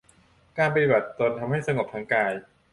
[0.57, 2.33] การปฏิบัติตนให้สงบทั้งทางกาย